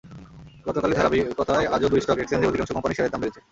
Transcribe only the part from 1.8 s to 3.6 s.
দুই স্টক এক্সচেঞ্জে অধিকাংশ কোম্পানির শেয়ারের দাম বেড়েছে।